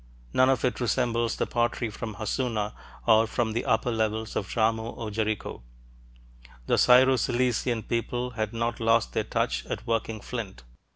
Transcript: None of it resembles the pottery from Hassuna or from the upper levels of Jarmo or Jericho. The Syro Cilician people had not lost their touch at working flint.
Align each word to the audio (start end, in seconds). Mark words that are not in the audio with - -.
None 0.33 0.49
of 0.49 0.65
it 0.65 0.79
resembles 0.79 1.35
the 1.35 1.45
pottery 1.45 1.91
from 1.91 2.15
Hassuna 2.15 2.73
or 3.05 3.27
from 3.27 3.53
the 3.53 3.65
upper 3.65 3.91
levels 3.91 4.35
of 4.35 4.47
Jarmo 4.47 4.97
or 4.97 5.11
Jericho. 5.11 5.61
The 6.65 6.79
Syro 6.79 7.17
Cilician 7.17 7.83
people 7.83 8.31
had 8.31 8.51
not 8.51 8.79
lost 8.79 9.13
their 9.13 9.23
touch 9.23 9.63
at 9.67 9.85
working 9.85 10.19
flint. 10.19 10.63